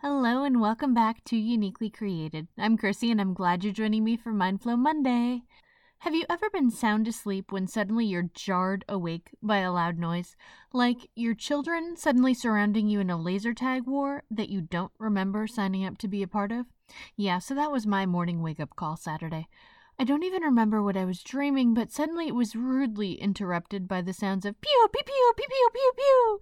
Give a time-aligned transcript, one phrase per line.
[0.00, 2.46] Hello and welcome back to Uniquely Created.
[2.56, 5.42] I'm Chrissy and I'm glad you're joining me for Mindflow Monday.
[5.98, 10.36] Have you ever been sound asleep when suddenly you're jarred awake by a loud noise?
[10.72, 15.48] Like your children suddenly surrounding you in a laser tag war that you don't remember
[15.48, 16.66] signing up to be a part of?
[17.16, 19.48] Yeah, so that was my morning wake up call Saturday.
[19.98, 24.02] I don't even remember what I was dreaming, but suddenly it was rudely interrupted by
[24.02, 26.40] the sounds of pew, pew, pew, pew, pew, pew, pew.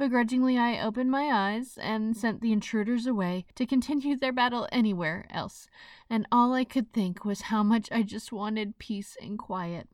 [0.00, 5.26] Begrudgingly, I opened my eyes and sent the intruders away to continue their battle anywhere
[5.28, 5.68] else,
[6.08, 9.90] and all I could think was how much I just wanted peace and quiet.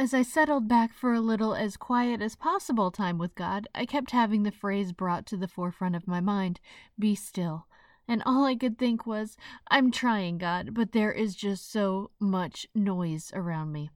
[0.00, 3.86] As I settled back for a little as quiet as possible time with God, I
[3.86, 6.58] kept having the phrase brought to the forefront of my mind
[6.98, 7.68] be still
[8.08, 9.36] and all I could think was,
[9.70, 13.90] I'm trying, God, but there is just so much noise around me.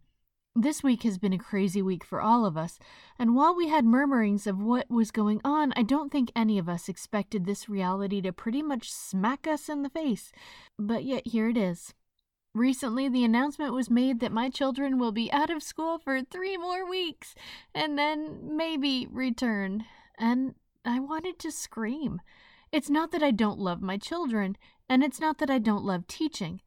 [0.56, 2.78] This week has been a crazy week for all of us,
[3.18, 6.68] and while we had murmurings of what was going on, I don't think any of
[6.68, 10.30] us expected this reality to pretty much smack us in the face.
[10.78, 11.92] But yet, here it is.
[12.54, 16.56] Recently, the announcement was made that my children will be out of school for three
[16.56, 17.34] more weeks
[17.74, 19.86] and then maybe return.
[20.16, 22.20] And I wanted to scream.
[22.70, 24.56] It's not that I don't love my children,
[24.88, 26.60] and it's not that I don't love teaching,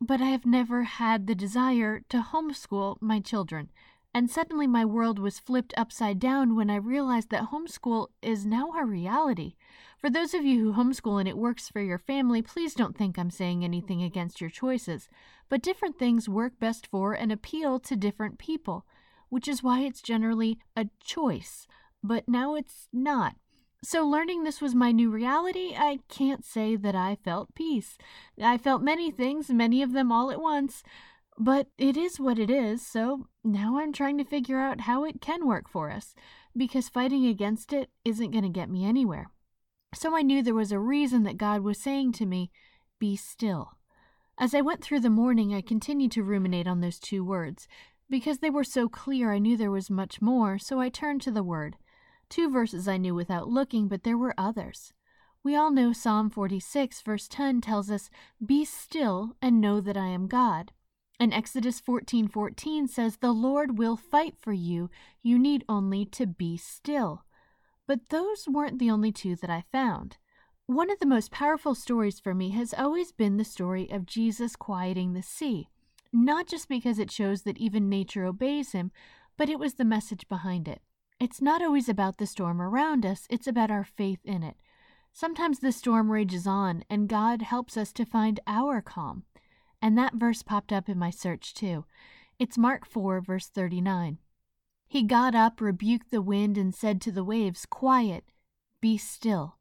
[0.00, 3.70] but I have never had the desire to homeschool my children.
[4.12, 8.72] And suddenly my world was flipped upside down when I realized that homeschool is now
[8.72, 9.54] a reality.
[9.98, 13.18] For those of you who homeschool and it works for your family, please don't think
[13.18, 15.08] I'm saying anything against your choices.
[15.48, 18.86] But different things work best for and appeal to different people,
[19.28, 21.68] which is why it's generally a choice.
[22.02, 23.36] But now it's not.
[23.82, 27.96] So, learning this was my new reality, I can't say that I felt peace.
[28.40, 30.82] I felt many things, many of them all at once,
[31.38, 35.22] but it is what it is, so now I'm trying to figure out how it
[35.22, 36.14] can work for us,
[36.54, 39.30] because fighting against it isn't going to get me anywhere.
[39.94, 42.50] So, I knew there was a reason that God was saying to me,
[42.98, 43.78] Be still.
[44.36, 47.66] As I went through the morning, I continued to ruminate on those two words.
[48.10, 51.30] Because they were so clear, I knew there was much more, so I turned to
[51.30, 51.76] the Word.
[52.30, 54.92] Two verses I knew without looking, but there were others.
[55.42, 58.08] We all know Psalm 46, verse 10 tells us,
[58.44, 60.72] Be still and know that I am God.
[61.18, 64.90] And Exodus 14:14 14 says, The Lord will fight for you.
[65.22, 67.24] You need only to be still.
[67.86, 70.16] But those weren't the only two that I found.
[70.66, 74.54] One of the most powerful stories for me has always been the story of Jesus
[74.54, 75.68] quieting the sea.
[76.12, 78.92] Not just because it shows that even nature obeys him,
[79.36, 80.80] but it was the message behind it.
[81.20, 84.56] It's not always about the storm around us, it's about our faith in it.
[85.12, 89.24] Sometimes the storm rages on, and God helps us to find our calm.
[89.82, 91.84] And that verse popped up in my search too.
[92.38, 94.16] It's Mark 4, verse 39.
[94.88, 98.24] He got up, rebuked the wind, and said to the waves, Quiet,
[98.80, 99.58] be still.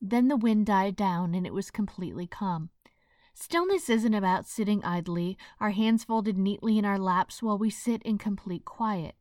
[0.00, 2.70] Then the wind died down, and it was completely calm.
[3.34, 8.00] Stillness isn't about sitting idly, our hands folded neatly in our laps while we sit
[8.02, 9.16] in complete quiet.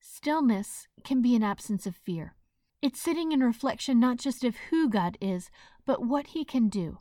[0.00, 2.34] Stillness can be an absence of fear.
[2.80, 5.50] It's sitting in reflection not just of who God is,
[5.84, 7.00] but what He can do.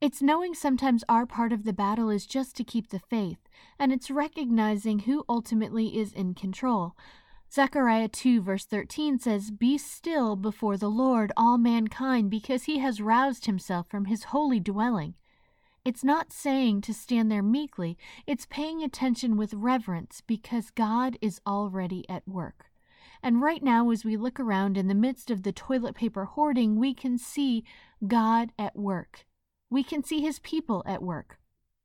[0.00, 3.92] It's knowing sometimes our part of the battle is just to keep the faith, and
[3.92, 6.94] it's recognizing who ultimately is in control.
[7.52, 13.00] Zechariah 2, verse 13 says, Be still before the Lord, all mankind, because he has
[13.00, 15.14] roused himself from his holy dwelling.
[15.88, 21.40] It's not saying to stand there meekly, it's paying attention with reverence because God is
[21.46, 22.66] already at work.
[23.22, 26.78] And right now, as we look around in the midst of the toilet paper hoarding,
[26.78, 27.64] we can see
[28.06, 29.24] God at work.
[29.70, 31.38] We can see His people at work.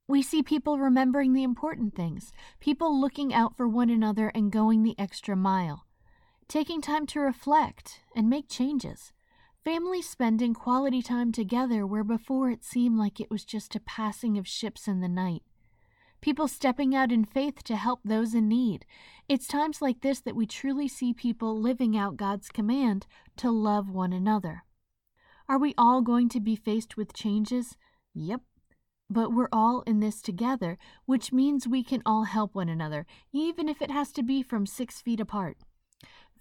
[0.06, 4.84] We see people remembering the important things, people looking out for one another and going
[4.84, 5.86] the extra mile,
[6.50, 9.13] taking time to reflect and make changes.
[9.64, 14.38] Families spending quality time together where before it seemed like it was just a passing
[14.38, 15.42] of ships in the night.
[16.20, 18.86] People stepping out in faith to help those in need.
[19.30, 23.08] It's times like this that we truly see people living out God's command
[23.38, 24.64] to love one another.
[25.48, 27.78] Are we all going to be faced with changes?
[28.14, 28.42] Yep.
[29.10, 33.70] But we're all in this together, which means we can all help one another, even
[33.70, 35.58] if it has to be from six feet apart.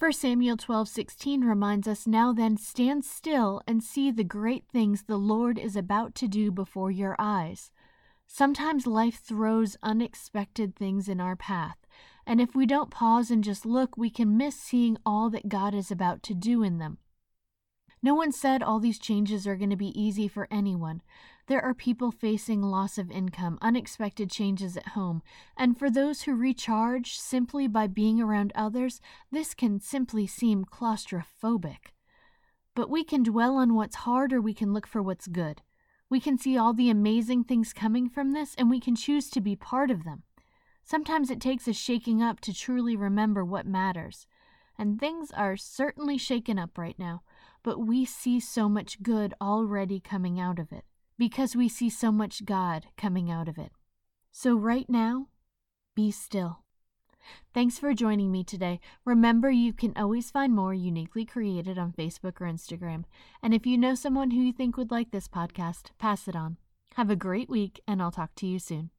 [0.02, 5.16] 1 Samuel 12:16 reminds us, "Now then stand still and see the great things the
[5.16, 7.70] Lord is about to do before your eyes."
[8.26, 11.86] Sometimes life throws unexpected things in our path,
[12.26, 15.72] and if we don't pause and just look, we can miss seeing all that God
[15.72, 16.98] is about to do in them.
[18.02, 21.02] No one said all these changes are going to be easy for anyone.
[21.46, 25.22] There are people facing loss of income, unexpected changes at home,
[25.56, 29.00] and for those who recharge simply by being around others,
[29.30, 31.92] this can simply seem claustrophobic.
[32.74, 35.62] But we can dwell on what's hard or we can look for what's good.
[36.08, 39.40] We can see all the amazing things coming from this and we can choose to
[39.40, 40.22] be part of them.
[40.82, 44.26] Sometimes it takes a shaking up to truly remember what matters.
[44.78, 47.22] And things are certainly shaken up right now,
[47.62, 50.84] but we see so much good already coming out of it
[51.18, 53.72] because we see so much God coming out of it.
[54.30, 55.28] So, right now,
[55.94, 56.62] be still.
[57.54, 58.80] Thanks for joining me today.
[59.04, 63.04] Remember, you can always find more uniquely created on Facebook or Instagram.
[63.42, 66.56] And if you know someone who you think would like this podcast, pass it on.
[66.96, 68.90] Have a great week, and I'll talk to you soon.